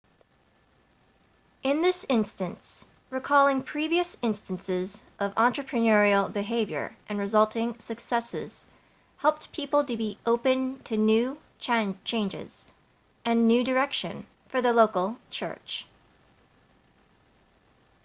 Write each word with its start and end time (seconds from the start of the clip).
in 1.61 1.81
this 1.81 2.07
instance 2.09 2.87
recalling 3.11 3.61
previous 3.61 4.17
instances 4.23 5.03
of 5.19 5.31
entrepreneurial 5.35 6.33
behavior 6.33 6.97
and 7.07 7.19
resulting 7.19 7.77
successes 7.77 8.65
helped 9.17 9.51
people 9.53 9.83
to 9.83 9.95
be 9.95 10.17
open 10.25 10.79
to 10.79 10.97
new 10.97 11.37
changes 11.59 12.65
and 13.25 13.47
new 13.47 13.63
direction 13.63 14.25
for 14.49 14.59
the 14.63 14.73
local 14.73 15.19
church 15.29 15.85